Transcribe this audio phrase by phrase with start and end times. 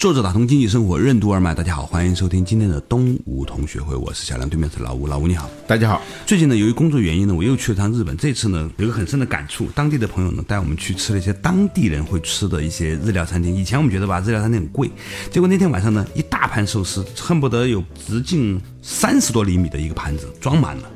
[0.00, 6.00] 作者打通经济生活任督二脉，大家好，欢迎收听今天的东吴同学会，我是小梁，对面是老吴，老吴你好，大家好。
[6.24, 13.54] 最近呢，由于工作原因呢，我又去了趟日本，这次呢有个很深的感触，当地的朋友呢带我们去吃了一些当地人会吃的一些日料餐厅。
[13.54, 14.90] 以前我们觉得吧，日料餐厅很贵，
[15.30, 20.90] 结果那天晚上呢，一大盘寿司，恨不得有直径三十多厘米的一个盘子装满了。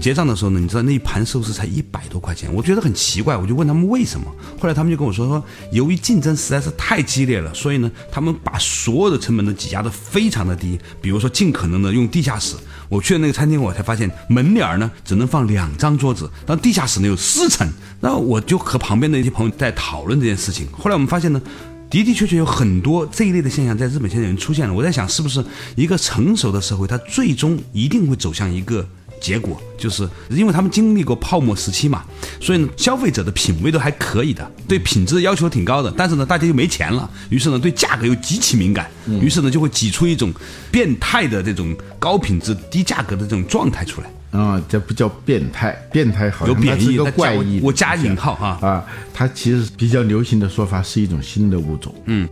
[0.00, 4.26] 结账的时候呢，你知道那一盘寿司才一百多块钱，我觉得很奇怪，我就问他们为什么。
[4.60, 12.54] 后来他们就跟我说说，由于竞争实在是太激烈了，所以呢，他们把所有的成本都挤压的非常的低，比如说尽可能的用地下室。
[12.88, 17.66] 我去了那个餐厅，我才发现门脸呢只能放两张桌子，但地下室呢有四层。
[18.00, 20.66] 那我就和旁边的一些朋友在讨论这件事情。
[20.72, 21.40] 后来我们发现呢，
[21.88, 24.74] 的的确确有很多这一类的现象在日本现在已经出现了。
[24.74, 25.42] 我在想，是不是
[25.74, 28.86] 一个成熟的社会，它最终一定会走向一个。
[29.22, 32.04] 结果就是，因为他们经历过泡沫时期嘛，
[32.40, 35.94] 所以呢，消费者的品味都还可以的，对品质的要求挺高的。
[35.96, 40.32] 但是呢，大家又没钱了，于是呢，对价格又极其敏感，于是呢，就会挤出一种
[40.72, 44.10] 变态的这种高品质低价格的这种状态出来。
[44.32, 47.60] 啊，这不叫变态，变态好像贬义个怪异。
[47.62, 51.94] 我加引号哈啊，它其实比较流行的说法是一种新的物种。
[52.06, 52.26] 嗯，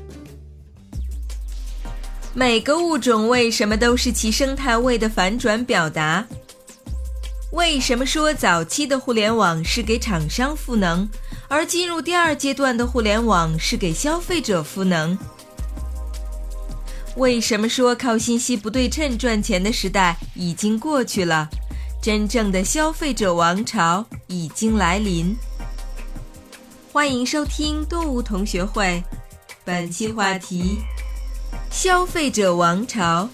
[2.32, 6.26] 每个物种为什么都是其生态位的反转表达？
[7.52, 11.08] 为什么说早期的互联网是给厂商赋能，
[11.48, 15.18] 而进入第二阶段的互联网是给消费者赋能？
[17.16, 21.48] 为什么说靠信息不对称赚钱的时代已经过去了，
[22.00, 25.34] 真正的消费者王朝已经来临？
[26.92, 29.02] 欢迎收听动物同学会，
[29.64, 30.78] 本期话题：
[31.68, 33.28] 消费者王朝。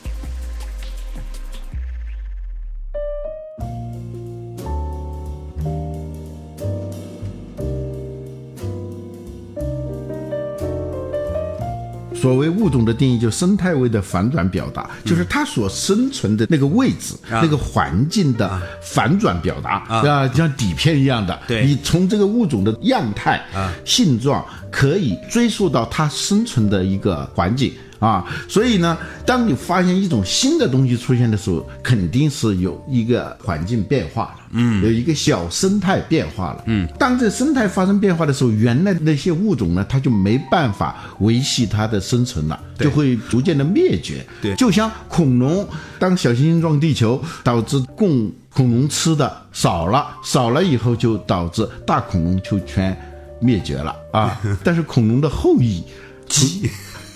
[12.26, 21.38] 所谓物种的定义，就生态位的反转表达，就是它所生存的那个位置、那个环境的反转表达啊，像底片一样的。
[21.48, 23.40] 你从这个物种的样态、
[23.84, 27.72] 性状，可以追溯到它生存的一个环境。
[27.98, 36.86] 啊，所以呢，当你发现一种新的东西出现的时候，肯定是有一个环境变化了，嗯，有一个小生态变化了，嗯。
[36.98, 44.24] 当这生态发生变化的时候，原来那些物种呢，它就没办法维系它的生存了，就会逐渐的灭绝。
[44.42, 45.66] 对，就像恐龙，
[45.98, 52.94] 当小行星撞地球，导致供恐龙吃的少了，少了以后就导致大恐龙就全
[53.40, 54.38] 灭绝了啊。
[54.62, 55.82] 但是恐龙的后裔，
[56.28, 56.68] 鸡。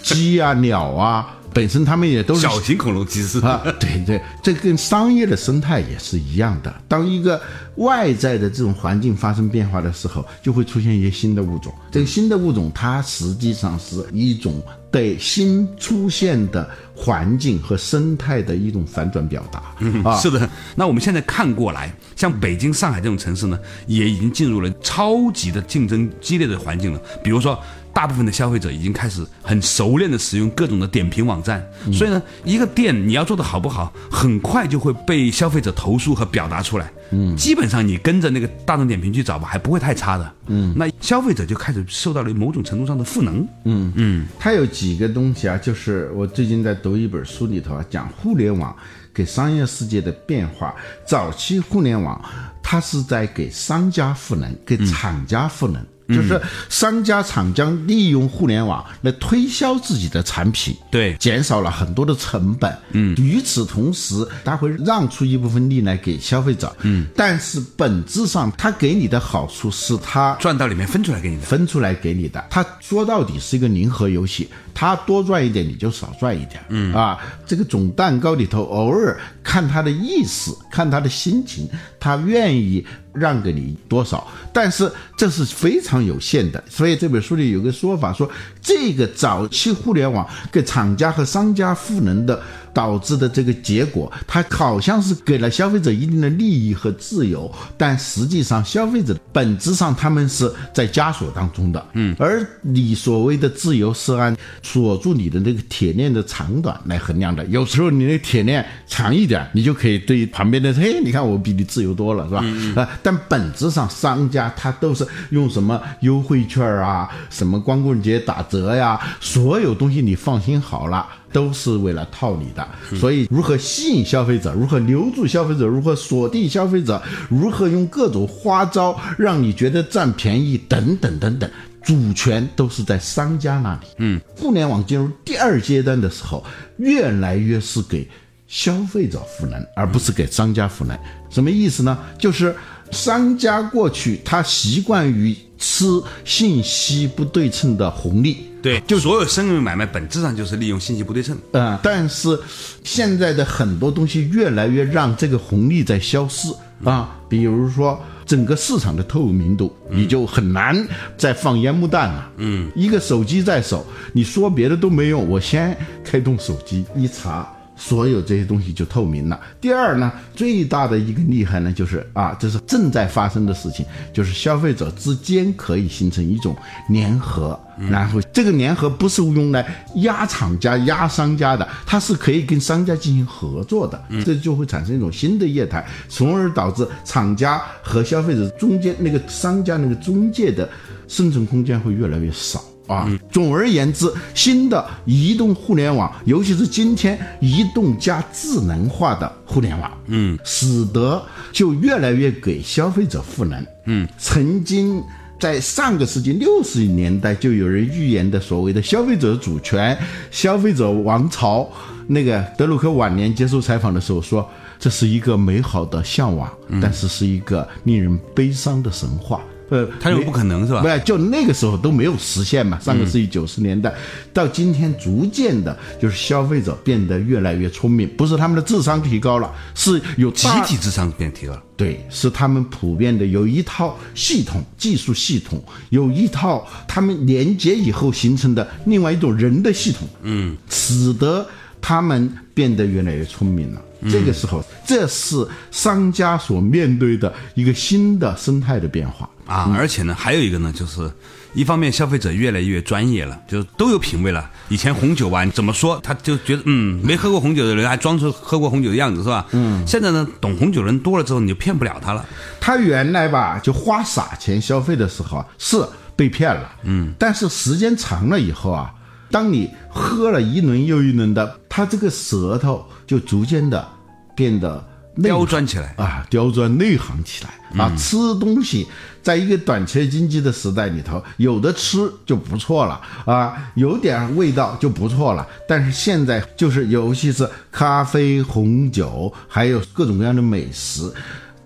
[0.03, 6.75] 鸡啊，鸟啊，本身它们也都是小型恐龙，其实啊，对对，这跟商业的生态也是一样的。
[6.89, 7.41] 当一个
[7.77, 11.73] 外在的这种环境发生变化的时候，就会出现一些新的物种。
[11.91, 19.75] 这个新的物种，它实际上是一种对新出现的环境和生态的一种反转表达。
[20.09, 20.49] 啊，是的。
[20.77, 27.01] 那我们现在看过来，像北京、上海这种城市呢，也已经进入了超级的竞争激烈的环境了。
[27.25, 27.59] 比如说。
[27.93, 36.91] 大部分的消费者已经开始很熟练的使用各种的点评网站，所以呢，一个店你要做的好不好，很快就会被消费者投诉和表达出来。
[37.13, 40.33] 嗯，基本上你跟着那个大众点评去找吧，还不会太差的。
[40.47, 43.47] 嗯，那消费者就开始受到了某种程度上的赋能。
[43.65, 48.75] 嗯嗯，它有几个东西啊，就是我最近在读一本书里头啊，讲互联网
[49.13, 50.75] 给商业世界的变化。
[51.05, 52.25] 早期互联网
[52.63, 55.85] 它是在给商家赋能，给厂家赋能。
[56.15, 62.77] 就是商家、厂家利用互联网来推销自己的产品，对，减少了很多的成本。
[62.93, 66.75] 嗯，与此同时，他会让出一部分利来给消费者。
[66.83, 72.45] 嗯，但是本质上，他给你的好处是他赚到里面分出来给你的，分出来给你的。
[72.51, 76.63] 他说到底是一个零和游戏，他多赚一点，你就少赚一点。
[76.69, 81.69] 嗯啊，这个总蛋糕里头，偶尔看他的意思，看他的心情，
[82.01, 82.85] 他愿意。
[83.13, 84.25] 让给你多少？
[84.53, 88.31] 但是这是非常有限的，所以这本书里有个说法，说
[88.63, 92.41] 这个早期互联网给厂家和商家赋能的
[92.73, 101.85] 导致的这个结果，它好像是给了消费者一定的利益和自由，但实际上消费者本质上他们是在枷锁当中的。
[101.95, 107.45] 嗯，而你所谓的自由是按锁住你的那个铁链的长短来衡量的。
[107.47, 112.83] 有时候你那铁链长一点，你就可以对旁边的嘿，你看我比你自由多了，是吧？
[112.83, 121.07] 啊，但本质上商家他都是用什么优惠券啊，什么光棍节打折呀，所有东西你放心好了。
[121.33, 122.67] 都是为了套你的，
[122.99, 131.51] 所以如何吸引消费者，如何留住消费者，如何锁定消费者，如何用各种花招让你觉得占便宜，等等等等，
[131.83, 133.87] 主权都是在商家那里。
[133.99, 136.45] 嗯，互联网进入第二阶段的时候，
[136.79, 138.09] 越来越是给
[138.49, 140.99] 消费者赋能，而不是给商家赋能。
[141.31, 141.97] 什么意思呢？
[142.19, 142.55] 就是
[142.91, 145.85] 商家过去他习惯于吃
[146.25, 148.50] 信息不对称的红利。
[148.63, 151.37] 对，就所有生意买卖本质上就是利用信息不对称。
[151.53, 152.39] 嗯，但是
[152.85, 156.49] 现在的很多东西越来越让这个红利在消失
[156.85, 160.87] 啊，比如说整个市场的透明度，你就很难
[161.17, 162.31] 再放烟幕弹了。
[162.37, 167.51] 嗯，一个手机在手，你说别的都没用，我先开动手机一查。
[167.81, 169.41] 所有这些东西就透明了。
[169.59, 176.55] 第二呢，最大的一个厉害呢，就是啊，这是正在发生的事情，就是消费者之间可以形成一种
[176.91, 177.59] 联合，
[177.91, 179.67] 然后这个联合不是用来
[179.97, 190.69] 压厂家、压商家的，它是可以跟商家进行合作的，这就会产生一种新的业态，从而导致厂家和消费者中间那个商家那个中介的
[191.09, 192.63] 生存空间会越来越少。
[192.91, 201.23] 啊，总而言之，新的移动互联网，尤其是今天移动加智能化的互联网，嗯，使得
[201.53, 203.65] 就越来越给消费者赋能。
[203.85, 205.01] 嗯，曾经
[205.39, 209.97] 在上个世纪六十年代就有人预言的所谓的消费者主权、
[210.33, 211.69] 消费者王朝，
[212.09, 214.47] 那个德鲁克晚年接受采访的时候说，
[214.81, 216.51] 这是一个美好的向往，
[216.83, 219.41] 但是是一个令人悲伤的神话。
[219.71, 220.83] 呃，他又不可能是吧？
[220.83, 222.79] 不，就那个时候都没有实现嘛。
[222.81, 223.95] 上个世纪九十年代
[224.35, 231.63] 到今天，逐渐的，就是消费者变得越来越聪明，不是他们的智商提高了，是有集体智商变提高了。
[231.77, 241.47] 对，是他们普遍的有一套系统技术系统，有一套他们连接以后形成的另外一种人的系统，嗯，使得
[241.81, 243.81] 他们变得越来越聪明了。
[244.11, 249.29] 这个时候，这是商家所面对的一个新的生态的变化。
[249.47, 251.11] 啊，而且呢，还有一个呢，就是
[251.55, 254.49] 一方面消费者越来越专业了，就都有品味了。
[254.69, 259.45] 以前红酒吧，怎么说他就觉得，嗯，没喝过红酒的人还装出喝过红酒的样子，是吧？
[259.51, 259.85] 嗯。
[259.85, 262.25] 现在呢，懂红酒人多了之后，你就骗不了他了。
[262.61, 267.13] 他原来吧，就花傻钱消费的时候是被骗了，嗯。
[267.19, 268.95] 但是时间长了以后啊，
[269.31, 273.87] 当你喝了一轮又一轮的，他这个舌头就逐渐的
[274.35, 274.85] 变得。
[275.21, 277.93] 刁钻起来啊，刁钻内行起来啊！
[277.97, 278.87] 吃东西，
[279.21, 285.47] 在一个短缺经济的时代里头，有的吃就不错了啊，有点味道就不错了。
[285.69, 291.13] 但是现在就是，尤其是咖啡、红酒，还有各种各样的美食，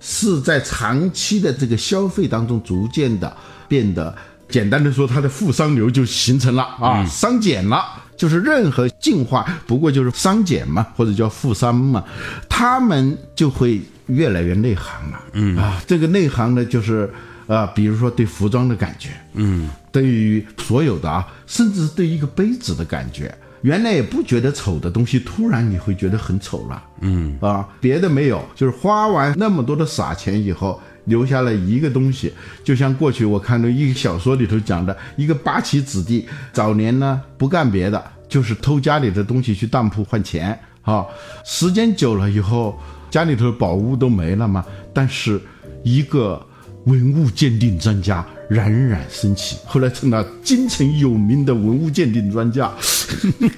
[0.00, 3.36] 是在长期的这个消费当中，逐渐的
[3.68, 4.12] 变得，
[4.48, 7.82] 简单的说，它的负商流就形成了啊，商减了。
[8.16, 12.02] 就是任何进化，不过就是商减嘛，或者叫富商嘛，
[12.48, 15.20] 他们就会越来越内行了。
[15.32, 17.12] 嗯啊，这个内行呢，就是
[17.48, 26.80] 啊，比如说对服装的感觉，嗯，对于所有的啊，甚至对一个杯子的感觉，原来也不觉得丑的东西，突然你会觉得很丑了。
[27.00, 30.80] 嗯啊，别的没有，就是花完那么多的傻钱以后。
[31.04, 32.32] 留下了一个东西，
[32.62, 40.58] 就像过去我看到一个小说里头讲的一个八旗子弟，早年呢不干别的，就是偷家里的东西去当铺换钱。
[40.82, 41.06] 啊，
[41.44, 42.78] 时间久了以后，
[43.10, 44.62] 家里头的宝物都没了嘛。
[44.92, 45.40] 但是
[45.82, 46.46] 一个
[46.84, 52.70] 文物鉴定专家冉冉升起，后来成了京城有名的文物鉴定专家。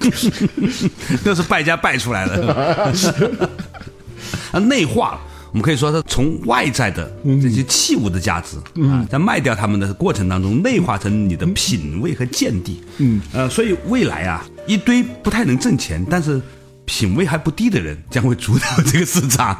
[1.24, 2.54] 那是败家败出来的，
[4.52, 5.20] 啊，内化了。
[5.56, 7.10] 我们可以说，它从外在的
[7.40, 12.78] 这些器物的价值啊，在卖掉它们的过程当中，内化成你的品味和见地。
[12.98, 16.38] 嗯，呃，所以未来啊，一堆不太能挣钱，但是
[16.84, 19.56] 品味还不低的人将会主导这个市场。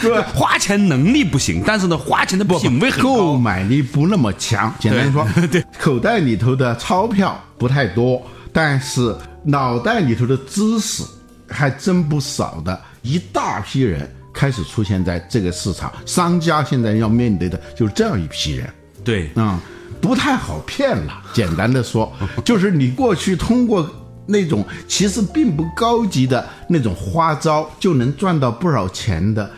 [0.00, 4.74] 对， 花钱能力不行，但是呢，花钱的品味很高，购买力不那么强。
[4.80, 8.20] 简单说， 对，口袋里头的钞票不太多，
[8.52, 11.04] 但是脑袋里头的知识
[11.48, 14.12] 还真不少的一大批人。
[14.36, 18.68] 开始出现在这个市场，商家现在要面对的就是这样一批人，
[19.02, 19.58] 对，嗯，
[19.98, 21.22] 不太好骗了。
[21.32, 22.12] 简单的说，
[22.44, 23.90] 就是你过去通过
[24.26, 29.50] 那种其实并不高级的那种花招，就能赚到不少钱的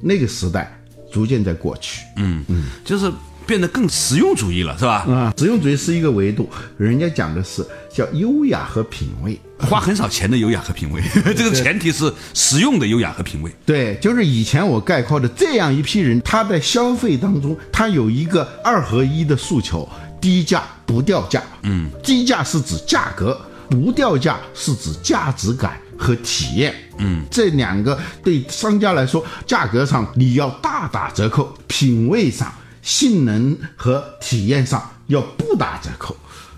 [0.00, 0.80] 那个时代，
[1.12, 2.00] 逐渐在过去。
[2.16, 3.12] 嗯嗯，就是
[3.46, 5.04] 变得更实用主义了，是吧？
[5.12, 6.48] 啊，实用主义是一个维度，
[6.78, 7.62] 人家讲的是
[7.92, 9.38] 叫优雅和品味。
[9.62, 11.02] 花很少钱的优雅和品味，
[11.34, 13.50] 这个前提是实用的优雅和品味。
[13.64, 19.88] 对，就是以前我概括的这样一批人，他在消费当中，他有一个二合一的诉求：
[20.20, 21.42] 低价不掉价。
[21.62, 23.40] 嗯，低价是指价格，
[23.70, 26.74] 不掉价是指价值感和体验。
[26.98, 32.52] 嗯，这两个对商家来说，价格上你要大打折扣，品味上、
[32.82, 36.16] 性能和体验上要不打折扣。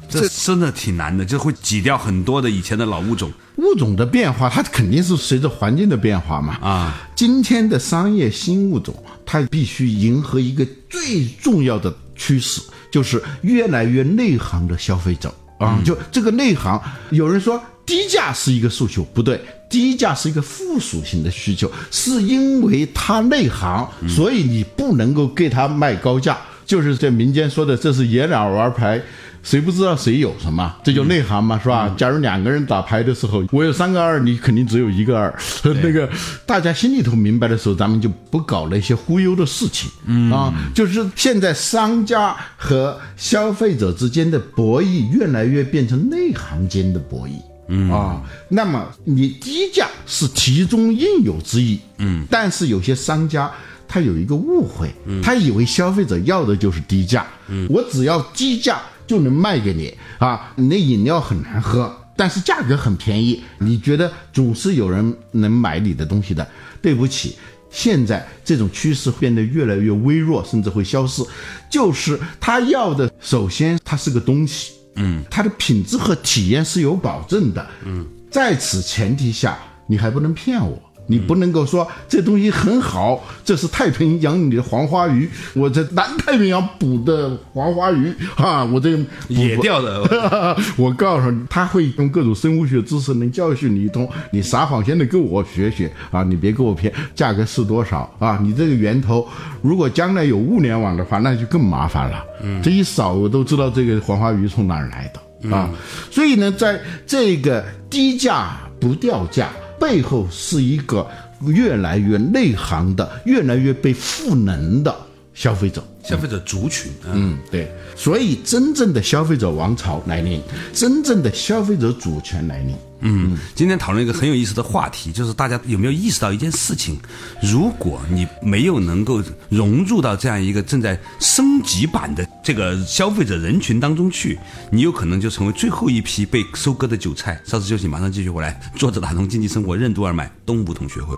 [0.08, 3.32] 这真的挺难的，就会挤掉很多的以前的老物种。
[3.56, 6.54] 物种的变化，它肯定是随着环境的变化嘛。
[6.60, 8.94] 啊，今天的商业新物种，
[9.24, 15.80] 它必须迎合一个最重要的趋势，就是越来越内行的消费者啊。
[15.84, 16.80] 就这个内行，
[17.10, 26.36] 有人说低价是一个诉求，不对，低价是一个附属性的需求，是因为它内行，所以你不能够给它卖高价。
[26.66, 29.00] 就是在民间说的，这是爷俩玩牌。
[29.44, 30.74] 谁不知道谁有什么？
[30.82, 31.94] 这叫内行嘛，是吧？
[31.98, 35.32] 假如两个人打牌的时候，我有三个二，你肯定只有一个二。
[35.82, 36.08] 那个
[36.46, 39.90] 大家心里头明白的时候，咱们就不搞那些忽悠的事情。
[40.06, 47.32] 嗯啊，就是现在商家和消费者之间的博弈，越来越变成内行间的博弈。
[47.68, 51.78] 嗯啊，那么你低价是其中应有之意。
[51.98, 53.50] 嗯，但是有些商家
[53.86, 54.90] 他有一个误会，
[55.22, 57.26] 他以为消费者要的就是低价。
[57.48, 58.80] 嗯，我只要低价。
[59.06, 60.52] 就能卖给你啊！
[60.56, 63.42] 你的饮料很难喝，但是价格很便宜。
[63.58, 66.46] 你觉得总是有人能买你的东西的？
[66.80, 67.36] 对不起，
[67.70, 71.22] 现在这种趋势变得越来越微弱，甚至会消失。
[71.70, 80.80] 就是他要的，首先它是个东西，嗯，它的品质和体验是有保证的，嗯，在此前提下，你还不能骗我。
[81.06, 90.02] 你不能够说这东西很好，这是太平洋里的黄花鱼，我在南太平洋捕的黄花鱼啊，我这野钓的。
[90.76, 94.08] 我告诉你，他会用各种生物学知识能教训你一通。
[94.30, 98.38] 你撒谎先得跟我学学啊，你别给我骗，价格是多少啊？
[98.42, 99.28] 你这个源头，
[99.60, 102.24] 如果将来有物联网的话，那就更麻烦了。
[102.42, 105.68] 嗯，这一扫我都知道这个黄花鱼从哪儿来的啊。
[106.10, 109.50] 所以呢，在这个低价不掉价。
[109.78, 111.06] 背后是一个
[111.46, 114.94] 越来越内行的、越来越被赋能的
[115.34, 116.92] 消费者，消费者族群。
[117.10, 117.72] 嗯，对。
[117.96, 120.40] 所以，真正的消费者王朝来临，
[120.72, 122.74] 真正的消费者主权来临。
[123.06, 126.98] 嗯，今天讨论一个很有意思的话题，就是大家有没有意识到一件事情：
[127.42, 134.38] 如果你没有能够融入到这样一个正在升级版的这个消费者人群当中去，
[134.70, 137.38] 你有可能就成为最后一批被收割的韭菜。
[137.44, 138.58] 稍事休息，马上继续回来。
[138.74, 141.14] 作者打通经济生活任督二脉，东吴同学会。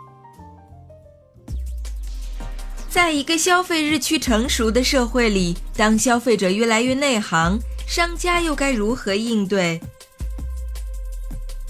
[2.96, 9.78] 在一个消费日趋成熟的社会里，当消费者越来越内行，商家又该如何应对？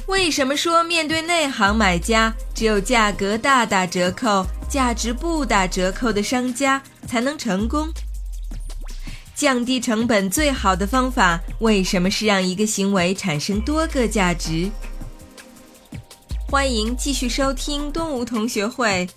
[0.06, 7.88] 为什么说面对内行买家，只有价格大打折扣、价值不打折扣的商家才能成功？
[9.34, 14.70] 降低成本最好的方法，为什么是让一个行为产生多个价值？
[16.48, 19.08] 欢迎继续收听东吴同学会，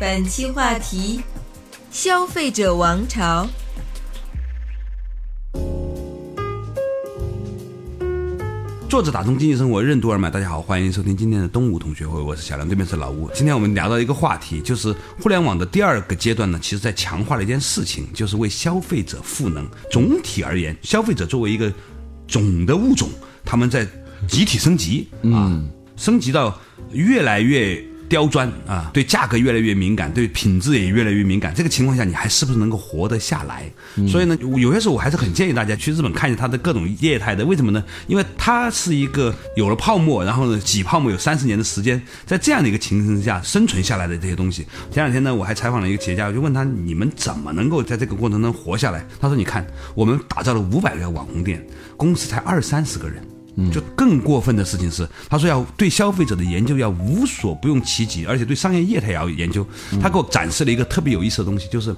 [0.00, 1.20] 本期话题：
[1.90, 3.48] 消费者王朝。
[8.90, 13.30] 作者打通经济生活任督二脉，大家好，欢迎收听今天的东吴同学会，我是小梁，对面是老吴。
[13.32, 19.66] 今天我们聊到一个话题，就是互联网的第二个阶段呢，其实在强化了一件事情，就是为消费者赋能。
[19.90, 21.72] 总体而言，消费者作为一个
[22.26, 23.08] 总的物种，
[23.44, 23.86] 他们在
[24.26, 25.58] 集体升级啊，
[25.96, 26.58] 升级到
[26.92, 27.82] 越来越。
[28.08, 31.54] 刁钻啊，对价格越来越敏感，对品质也越来越敏感。
[31.54, 33.70] 这个情况下，你还是不是能够活得下来？
[34.08, 37.44] 所以呢，有些时候我还是很建议大家去日本看一下它的各种业态的。
[37.44, 37.84] 为什么呢？
[38.06, 44.66] 因为它是一个有了泡沫，然后呢挤泡沫有三十年的时间，在这样的一个情形之下生存下来的这些东西。
[44.90, 49.04] 前两天呢，我还采访了一个企业家，我就问他：你们怎么能够在这个过程中活下来？
[49.20, 51.64] 他说：你看，我们打造了五百个网红店，
[51.96, 53.22] 公司才二三十个人。
[53.72, 59.66] 就更过分的事情是，他说要对消费者的研究要无所不用其极，而且对商业业态也要研究。
[60.00, 61.92] 他给我展示了一个特别有意思的东西，就是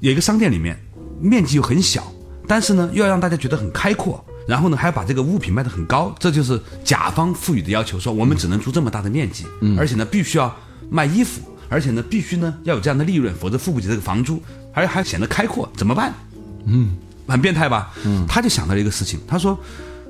[0.00, 0.78] 有一个商店里面
[1.20, 2.10] 面积又很小，
[2.48, 9.44] 但是呢又要让大家觉得很开阔，然后呢还要把这个物品卖得很高，这就是甲方赋予的要求，说我们只能租这么大的面积，
[9.76, 10.54] 而且呢必须要
[10.88, 14.42] 卖衣服，而且呢必须呢要有这样的利润，否则付不起这个房租，
[14.72, 16.14] 而还显得开阔，怎么办？
[16.64, 16.96] 嗯，
[17.28, 17.92] 很变态吧？
[18.04, 19.58] 嗯，他就想到了一个事情，他说。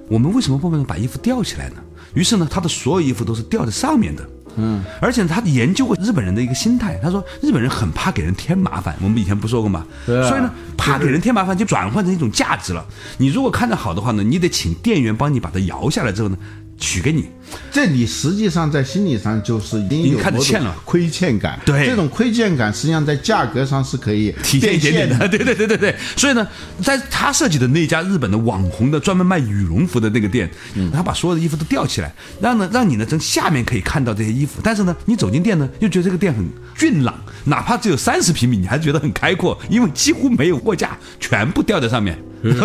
[0.08, 1.76] 我们为什么不能把衣服吊起来呢？
[2.14, 4.28] 于是呢，他的所有衣服都是吊在上面的。
[4.56, 8.94] 嗯，而且他研究过日本人的一个心态，他说日本人很怕给人添麻烦。
[9.02, 9.84] 我们以前不说过吗？
[10.06, 12.86] 所以呢，怕给人添麻烦就转换成一种价值了。
[13.18, 16.38] 你如果看着好的话呢，你得请店员帮你把它摇下来之后呢。
[16.84, 17.24] 取给你，
[17.72, 21.58] 这你实际上在心理上就是已经有看欠了亏欠感。
[21.64, 25.26] 对，这种亏欠感实际上在价格上是可以体现一点点的。
[25.26, 25.96] 对对对对对。
[26.14, 26.46] 所以呢，
[26.82, 30.48] 在他设计的那家日本的网红的专门卖羽绒服的那个店，
[30.92, 34.60] 他把所有的衣服都吊起来，让呢让你呢从下面可以看到这些衣服。
[34.62, 37.14] 但是呢，你走进店呢，又觉得这个店很俊朗，
[37.44, 42.18] 哪怕只有三十平米，你还觉得很开阔，因为几乎没有货架，全部吊在上面。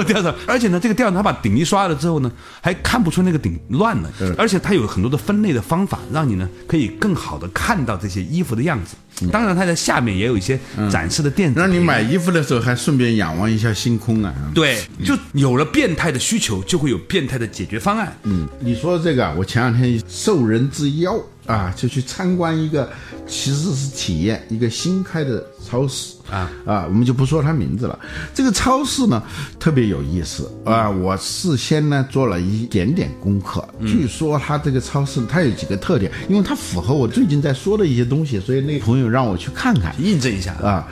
[0.06, 2.32] 吊上，而且呢，这个吊他把顶一刷了之后呢，
[2.62, 8.96] 还看不出那个顶乱了，而且它有很多的分类的方法，让你呢可以更好的看到这些衣服的样子。
[9.32, 10.58] 当然，它在下面也有一些
[10.90, 14.34] 展示的垫子，让你买衣服的时候还顺便仰望一下星空啊。
[14.54, 18.16] 对，就有了变态的需求，就会有变态的解决方案。
[18.24, 21.20] 嗯，你说这个，我前两天受人之邀。
[21.50, 22.88] 啊，就去参观一个，
[23.26, 27.98] 其实是体验一个新开的超市啊啊，我们就不说它名字了。
[28.36, 29.24] 这个超市呢
[29.60, 33.68] 特别有意思啊，我事先呢做了一点点功课。
[33.82, 40.88] 据说它这个超市它有几个特点，因为它符合我最近在说的一些东西，所以那朋友让我去看看，印证一下啊。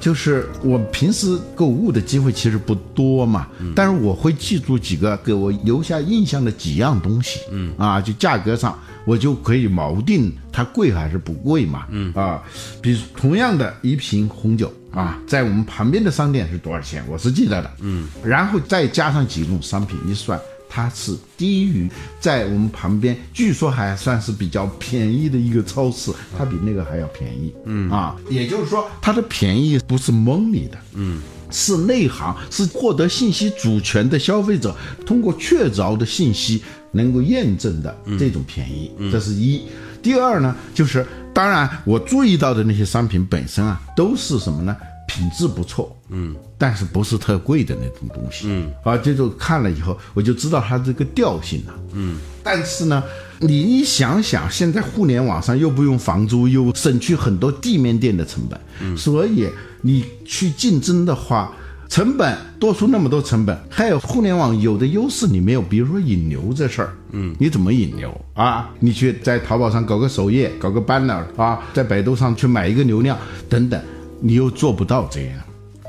[0.00, 12.12] 就是我平时购物的机会其实不多嘛，但是我会记住几个给我留下印象的几样东西，嗯啊，就价格上我就可以锚定它贵还是不贵嘛，嗯。
[12.14, 12.42] 啊，
[12.80, 20.40] 比如同样的一瓶红酒啊，在我们旁边的商店是多少钱，我是记得的，嗯，然后再加上几种商品一算。
[20.72, 21.90] 它是低于
[22.20, 27.52] 在我们旁边，据说还算是比较便宜的一个超市，它比那个还要便宜。
[27.64, 27.90] 嗯。
[27.90, 38.90] 啊，也就是说，它的便宜不是蒙你的，嗯，是内行，是获得信息主权的消费者通过确凿的信息能够验证的这种便宜。
[39.10, 39.62] 这是一。
[40.02, 44.76] 第二呢，就是当然我注意到的那些商品本身啊，都是什么呢？
[45.06, 53.02] 品质不错，嗯，但是不是特贵的那种东西，嗯，啊，这就看了以后，我就知道它这个调性了，嗯，但是呢，
[53.40, 59.48] 你一想想，现在互联网上又不用房租，又省去很多地面店的成本，嗯，所以
[59.80, 61.50] 你去竞争的话，
[61.88, 68.68] 成本多出那么多成本，还有互联网有的优势你没有，比如说引流这事儿，嗯，你怎么引流啊？
[68.78, 73.80] 你去在淘宝上搞个首页，搞个 banner 啊，在百度上去买一个流量等等。
[74.22, 75.38] 你又做不到这样，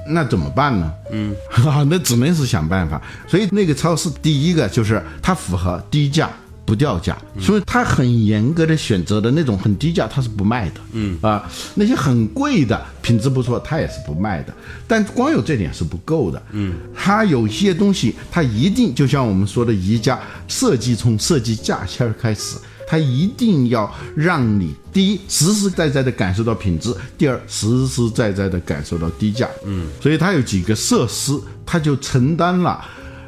[0.08, 0.90] 那怎么办呢？
[1.12, 1.36] 嗯，
[1.90, 3.02] 那只能是想办法。
[3.28, 6.30] 所以那个超市第一个就是它符合低价
[6.72, 10.80] 不掉价，所以他很严格的选择的那种很低价，他是不卖的。
[10.94, 11.44] 嗯啊，
[11.76, 14.54] 那些很贵的品质不错，他也是不卖的。
[14.88, 16.42] 但光有这点是不够的。
[16.52, 22.56] 嗯，他有些东西，他一定就像我们说的宜家设计，从设计价签开始。
[22.88, 29.50] 他一定要让你第一实实在在的感受到品质，第二实实在在的感受到低价。
[29.66, 32.84] 嗯，所以它有几个设施，它就承担了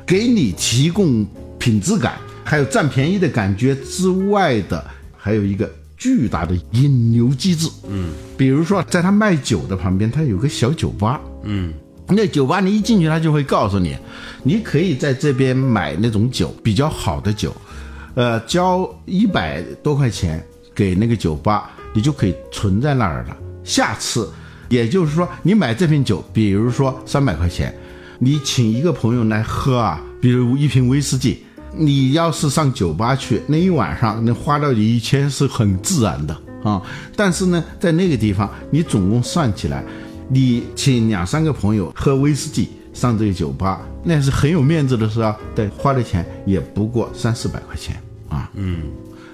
[0.06, 1.26] 给你提供
[1.58, 4.84] 品质感，还有占便宜的感觉之外的，
[5.18, 7.70] 还有一个巨大的引流机制。
[7.90, 11.20] 嗯，比如说在他卖酒的旁边，他有个小酒吧。
[11.44, 11.74] 嗯，
[12.08, 13.98] 那酒吧你一进去，他就会告诉你，
[14.44, 17.56] 你可以在这边买那种酒，比较好的酒。
[18.16, 23.38] 呃，交一百多块钱给那个酒吧，你就可以存在那儿了。
[23.64, 24.30] 下次，
[24.70, 27.74] 也就是说，你买这瓶酒，比如说三百块钱，
[28.20, 31.44] 你请一个朋友来喝啊，比如一瓶威士忌，
[31.76, 36.82] 你要是上酒吧去，那一晚上能花到一千是很自然的啊。
[37.16, 39.84] 但是呢，在那个地方，你总共算起来，
[40.30, 42.70] 你请两三个朋友喝威士忌。
[42.94, 45.36] 上这个酒吧，那是很有面子的事啊。
[45.56, 48.48] 对，花的钱也不过三四百块钱啊。
[48.54, 48.84] 嗯，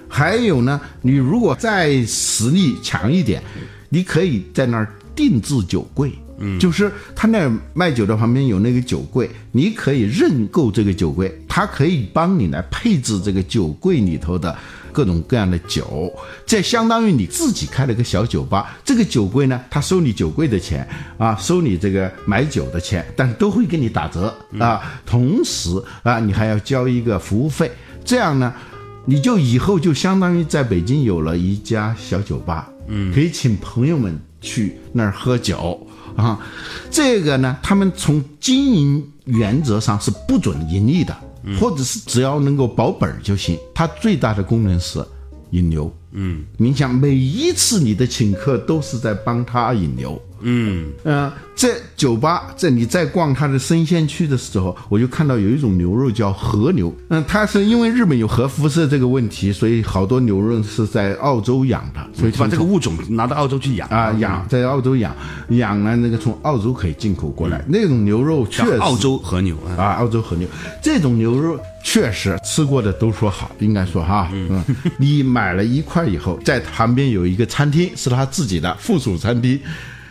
[0.08, 3.42] 还有呢，你如果再实力强一点，
[3.90, 6.10] 你可以在那儿定制酒柜。
[6.40, 14.56] 嗯，就是他那卖酒的旁边有那个酒柜，你可以认购这个酒柜，他可以帮你来配置这个酒柜里头的。
[14.92, 16.12] 各种各样的酒，
[16.44, 18.76] 这相当于你自己开了个小酒吧。
[18.84, 20.84] 这个酒柜呢，他收你酒柜的钱
[21.16, 25.00] 啊，收你这个买酒的钱，但是都会给你打折啊。
[25.06, 27.70] 同时啊，你还要交一个服务费。
[28.04, 28.52] 这样呢，
[29.04, 36.38] 你就以后就相当于在北京有了一家小酒吧，嗯，可以请朋友们去那儿喝酒啊。
[36.90, 41.16] 这个呢，他们从经营原则上是不准盈利的。
[41.58, 45.02] 或者是只要能够保本就行，它最大的功能是
[45.52, 45.90] 引流。
[46.12, 50.92] 嗯，你想每一次你的请客都是在帮他引流，嗯。
[51.04, 56.94] 嗯，在酒吧，在你在逛它的生鲜区的时候，我就看到有一种牛肉叫和牛。
[57.08, 63.88] 嗯，它是因为日本有核辐射这个问题，所以好多牛肉是在澳洲养的，所以把这个物种拿到澳洲去养。
[63.88, 65.14] 啊，养在澳洲养
[65.50, 70.48] 养呢，那个从澳洲可以进口过来，那种牛肉确实澳洲和牛啊，澳洲和牛。
[70.82, 74.64] 这种牛肉确实吃过的都说好，应该说哈，嗯，
[74.98, 79.60] 你买了一块以后，在旁边有一个餐厅是他自己的附属餐厅。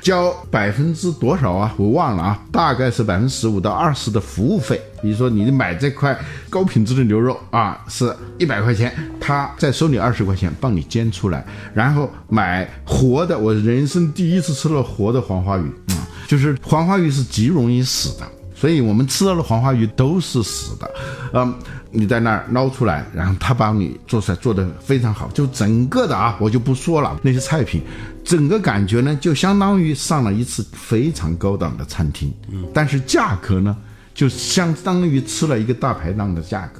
[0.01, 1.73] 交百分之多少啊？
[1.77, 4.79] 我忘了啊，大概是百分之十五到二十的服务费。
[5.01, 6.17] 比如说你买这块
[6.49, 11.45] 高品质的牛肉啊，是一百块钱，他再收你二十块钱帮你煎出来。
[11.73, 20.91] 然后买活的，我人生第一次吃了活的黄花鱼啊，就是黄花鱼是极容易死的，所以我们吃到的黄花鱼都是死的。
[21.33, 21.53] 嗯，
[21.91, 27.81] 你在那儿捞出来，然后他帮你做出来，做的非常好，就整个的啊，我就不说了那些菜品。
[28.29, 33.75] 整个感觉呢，就相当于上了一次非常高档的餐厅，嗯，但是价格呢，
[34.13, 36.79] 就相当于吃了一个大排档的价格，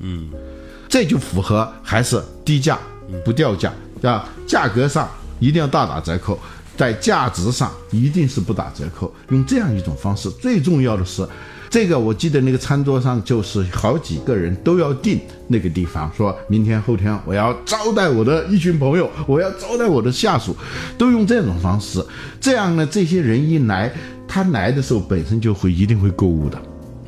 [0.00, 0.28] 嗯，
[0.90, 2.78] 这就符合还是低价
[3.24, 5.08] 不掉价啊，价格上
[5.38, 6.38] 一定要大打折扣，
[6.76, 11.26] 在价值上一定是不打折扣，用这样一种方式，最重要的是。
[11.70, 20.56] 这个我记得那个餐桌上就是好几个人都要订那个地方，说明天后天我要招待我的一群朋友，我要招待我的下属，
[20.98, 22.04] 都用这种方式。
[22.40, 23.92] 这样呢，这些人一来，
[24.26, 26.60] 他来的时候本身就会一定会购物的，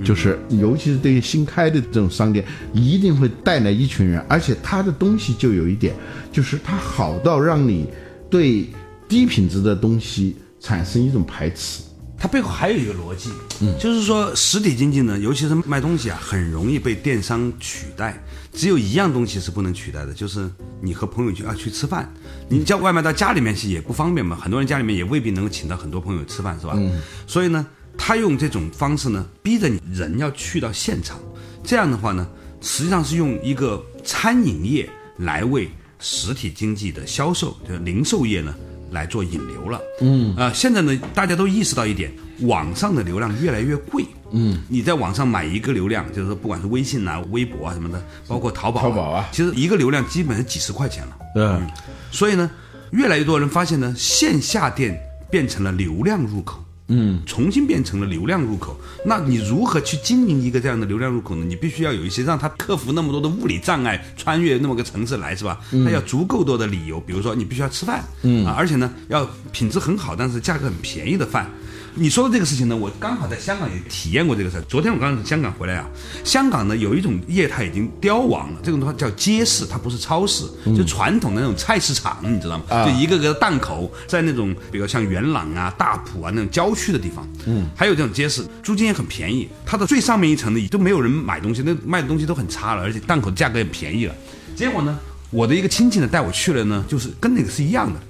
[0.04, 5.92] 就是尤其是对于新开的这种商店，一定会带来一群人，而且他的东西就有一点，
[6.30, 7.88] 就是它好到让你
[8.30, 8.68] 对
[9.08, 11.82] 低品质的东西产生一种排斥。
[12.22, 13.30] 它背后还有一个逻辑，
[13.62, 18.22] 嗯，就是说实体经济呢，尤其是卖东西啊，很容易被电商取代。
[18.52, 20.48] 只有一样东西是不能取代的，就是
[20.80, 22.08] 你和朋友去啊去吃饭，
[22.48, 24.38] 你叫外卖到家里面去也不方便嘛。
[24.40, 26.74] 很多人家里面也未必能够请到很多朋友吃饭，是吧？
[26.76, 27.00] 嗯。
[27.26, 27.66] 所以呢，
[27.98, 31.18] 他用这种方式呢，逼着你人要去到现场。
[31.64, 32.24] 这样的话呢，
[32.60, 38.54] 实际上是用一个餐饮业来为实体经济的销售，就是零售业呢。
[38.92, 40.36] 来做引流了，嗯。
[40.36, 51.66] 啊，现在呢，大家都意识到一点，网上的流量越来越贵，嗯，你在网上买一个流量，就是说不管是微信啊、微博啊什么的，包括淘宝，淘宝啊，其实一个流量基本是几十块钱了，嗯，
[52.10, 52.50] 所以呢，
[52.92, 54.98] 越来越多人发现呢，线下店
[55.30, 56.62] 变成了流量入口。
[56.94, 61.44] 嗯，重新变成了流量入口，那你如何去经营一个这样的流量入口呢？
[61.44, 65.58] 你必须要有一些让他克服那么多的物理障碍，穿越那么个城市来，是吧？
[65.84, 71.50] 他要足够多的理由，比如说你必须要吃饭，嗯啊，而且呢要品质很好，但是价格很便宜的饭。
[71.94, 74.62] 你说的这个事情呢，我刚好在香港也体验过这个事儿。
[74.62, 75.86] 昨天我刚从香港回来啊，
[76.24, 82.64] 香港呢有一种业态已经凋亡了，这种的话叫街市，它不是超市，就传统的那种菜市场，你知道吗？
[82.86, 89.46] 就一个个的档口，在那种比如像元朗啊、大埔啊那种郊区的地方，嗯，还有这种街市，租金也很便宜。
[89.66, 94.14] 它的最上面一层的都没有人买东西，那卖的东西都很差了，而且档口的价格也便宜了。
[94.56, 98.00] 结果呢，我的一个亲戚呢带我去了呢，就是跟那个是一样的，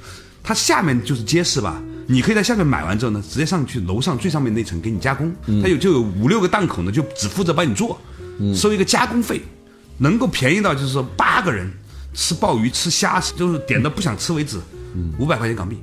[0.41, 1.83] 它下面就是街市吧。
[2.07, 8.01] 你可以在下面买完之后呢，直接上去楼上最上面那层给你加工，他有就有五六个档口呢，就只负责帮你做，
[8.55, 9.41] 收一个加工费，
[9.99, 11.71] 能够便宜到就是说八个人
[12.15, 14.59] 吃鲍鱼吃虾，就是点到不想吃为止，
[15.19, 15.79] 五百块钱港币。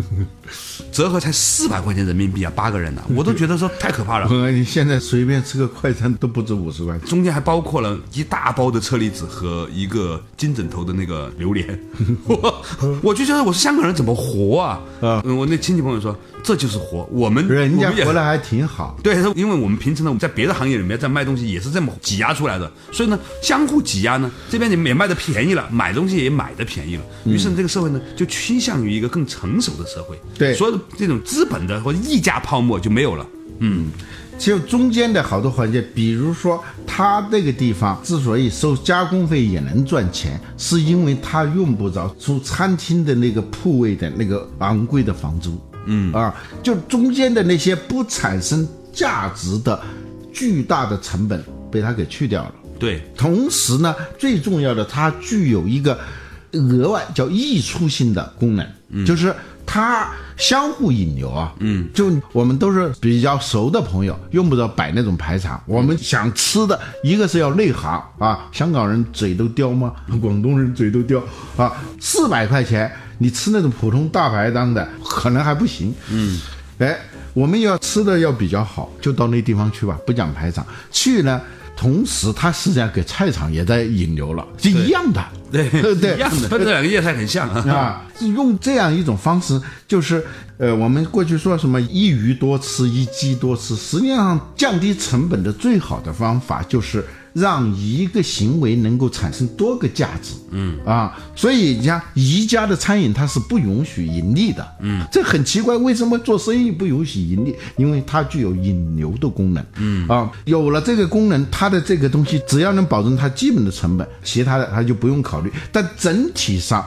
[0.92, 4.50] 折合才四百块钱人民币啊，八个人呢， 我都觉得说太可怕了。
[4.50, 11.78] 你现在随便吃个快餐都不止五十块钱，中间还包括了一大包的车厘子和一个金枕头的那个榴莲。
[12.26, 12.64] 我
[13.02, 14.80] 我就觉得我是香港人怎么活啊？
[15.00, 18.96] 啊，我那亲戚朋友说这就是活，我们人家活得还挺好。
[19.02, 29.84] 对，因为我们平时呢在别的行业里面在卖东西也是这么挤压出来的，所以呢相互挤压呢，这边你们也卖的便宜了，买东西也买的便宜了，于是这个社会呢就趋向于一个更成熟的。
[29.86, 33.26] 社会对所有的这种资本的或者溢价泡沫就没有了。
[33.60, 33.88] 嗯，
[34.38, 45.58] 就中间的好多环节，比如说他那个地方之所以收加工费也能赚钱，是因为他用不着出餐厅的那个铺位的那个昂贵的房租。
[45.86, 49.80] 嗯啊，就中间的那些不产生价值的
[50.32, 52.52] 巨大的成本被它给去掉了。
[52.78, 55.98] 对，同时呢，最重要的，它具有一个。
[56.52, 59.34] 额外叫溢出性的功能，就是
[59.66, 61.52] 它相互引流啊。
[61.58, 65.62] 嗯，就我们都是比较熟的朋友，用不着摆那种排场。
[65.66, 69.92] 我们想吃的一个是要内行啊，香港人嘴都刁吗？
[70.22, 71.22] 广东人嘴都刁
[71.58, 71.70] 啊。
[72.00, 75.94] 四百块钱你吃那种普通大排档的可能还不行。
[76.10, 76.40] 嗯，
[76.78, 76.98] 哎，
[77.34, 80.66] 我们要吃的要比较好，就到那地方去吧，不讲排场。
[80.90, 81.40] 去呢。
[81.78, 85.22] 同时它实际上给菜场也在引流了，是一样的。
[85.52, 87.60] 对对一样的，它这两个业态很像啊。
[87.70, 90.24] 啊，用这样一种方式，就是
[90.56, 97.04] 呃，我们过去说什么一鱼多吃，一鸡多吃，实际上降低成本的最好的方法就是
[97.36, 100.32] 让一个行为能够产生多个价值。
[100.52, 104.66] 嗯啊，所以你像宜家的餐饮，它是不允许盈利的。
[104.80, 107.54] 嗯，这很奇怪，为什么做生意不允许盈利？
[107.76, 109.62] 因为它具有引流的功能。
[109.76, 115.52] 嗯啊，有了这个功能，它的这个东西只要能保证它基本的成本，其他的它就不用考虑。
[115.70, 116.82] 但整体上，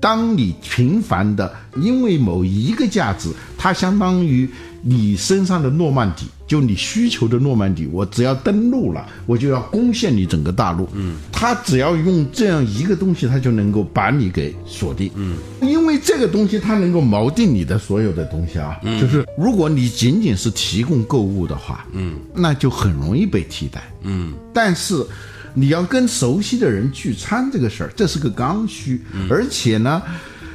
[0.00, 4.50] 当你频繁的因为某一个价值，它相当于
[4.82, 10.88] 你身上的诺曼底，就你需求的诺曼底，我只要登陆了，我就要攻陷你整个大陆。
[10.92, 15.10] 嗯，他只要用这样一个东西，他就能够把你给锁定。
[15.14, 18.76] 嗯，因为这个东西它能够锚定你的所有的东西啊。
[18.82, 23.82] 嗯，就是如果你仅仅是提供购物的话，嗯，那就很容易被替代。
[24.02, 25.06] 嗯，但是。
[25.54, 30.00] 你要跟熟悉的人聚餐这个事儿，这是个刚需，而且呢，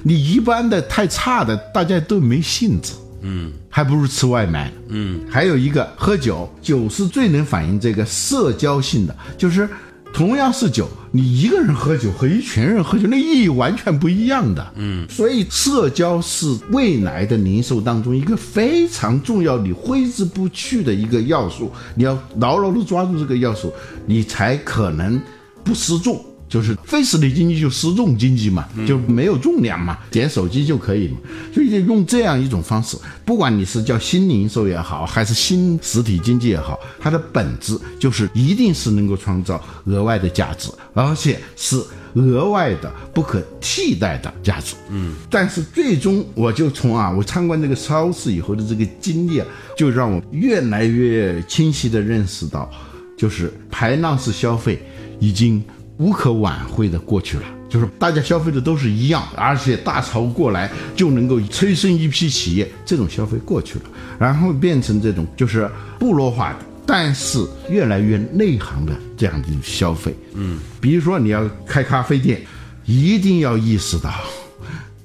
[0.01, 2.93] 你一般的太差的，大家都没兴致，
[3.29, 9.67] 嗯，还不如吃外卖，嗯，还有一个喝酒，酒是最能反映这个社交性的，就是
[10.13, 23.73] 同样是酒，你一个人喝酒和一群人喝酒，那意义完全不一样的，嗯，所以社交是未来的零售当中一个非常重要、你挥之不去的一个要素，你要牢牢的抓住这个要素。
[24.05, 25.21] 你才可能
[25.65, 31.17] 不失重，就是非实体经济就失重经济嘛，就没有重量嘛，点手机就可以嘛。
[31.53, 41.81] 所以就用这样一种方式，不管你是叫新零售也好，还是新实体经济也好，它的本质就是一定是能够创造额外的价值，而且是
[42.13, 44.75] 额外的不可替代的价值。
[44.89, 52.69] 嗯，但是最终我就从啊，我参观这个超市以后的这个经历啊，就让我越来越清晰的认识到。
[53.17, 54.79] 就是排浪式消费
[55.19, 55.59] 已经
[55.97, 63.85] 无可挽回的过去了，就是大家消费的都是一样，而且大潮过来就能够催生一批企业，这种消费过去了，
[64.19, 70.15] 然后变成这种就是部落化的，但是越来越内行的这样的消费。
[70.33, 72.41] 嗯，比如说你要开咖啡店，
[72.85, 74.13] 一定要意识到，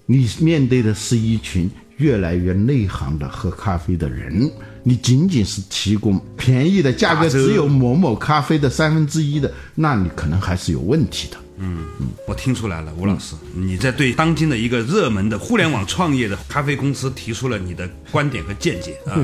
[0.05, 4.51] 你面对的是一群越来越内行的喝咖啡的人。
[4.85, 11.37] 你仅仅是提供便宜的价格，只有某某咖啡的三分之一的，那你可能还是有问题的。
[11.59, 19.17] 嗯嗯，我听出来了，吴老师，你在对当今的一个热门的互联网创业的咖啡公司提出了你的观点和见解啊。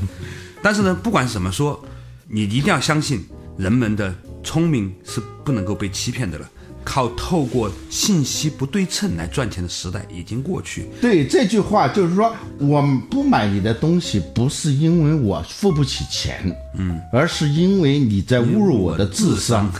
[0.62, 1.84] 但是呢，不管怎么说，
[2.26, 3.22] 你一定要相信
[3.58, 6.50] 人们的聪明是不能够被欺骗的了。
[6.84, 10.86] 靠透过信息不对称来赚钱的时代已经过去。
[11.00, 19.72] 对这句话，就是说，我不买你的东西，不是因为我付不起钱，嗯，而是因为你在侮辱我的智商。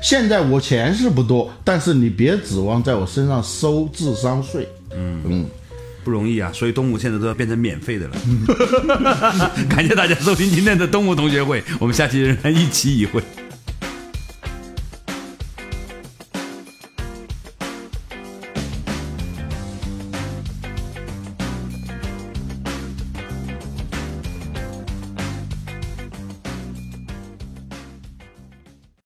[0.00, 4.68] 现在我钱是不多，但是你别指望在我身上收智商税。
[4.94, 5.46] 嗯嗯，
[6.04, 8.16] 不容易啊，所以东吴现在都要变成免费的了。
[9.68, 13.22] 感谢大家收听今天的东吴同学会，我们下期仍然一期一会。